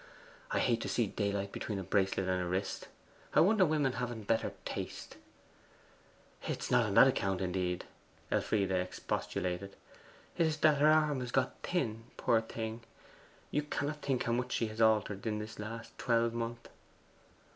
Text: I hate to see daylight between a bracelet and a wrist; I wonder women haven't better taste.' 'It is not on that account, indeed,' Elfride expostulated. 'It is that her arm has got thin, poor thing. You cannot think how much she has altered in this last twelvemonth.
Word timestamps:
I 0.49 0.57
hate 0.57 0.81
to 0.81 0.89
see 0.89 1.05
daylight 1.05 1.51
between 1.51 1.77
a 1.77 1.83
bracelet 1.83 2.27
and 2.27 2.41
a 2.41 2.47
wrist; 2.47 2.87
I 3.35 3.39
wonder 3.39 3.67
women 3.67 3.91
haven't 3.93 4.23
better 4.25 4.53
taste.' 4.65 5.17
'It 6.41 6.57
is 6.59 6.71
not 6.71 6.87
on 6.87 6.95
that 6.95 7.07
account, 7.07 7.39
indeed,' 7.39 7.85
Elfride 8.31 8.71
expostulated. 8.71 9.75
'It 10.37 10.43
is 10.47 10.57
that 10.57 10.79
her 10.79 10.87
arm 10.87 11.19
has 11.19 11.29
got 11.29 11.55
thin, 11.61 12.05
poor 12.17 12.41
thing. 12.41 12.81
You 13.51 13.61
cannot 13.61 14.01
think 14.01 14.23
how 14.23 14.31
much 14.31 14.53
she 14.53 14.65
has 14.69 14.81
altered 14.81 15.27
in 15.27 15.37
this 15.37 15.59
last 15.59 15.95
twelvemonth. 15.99 16.67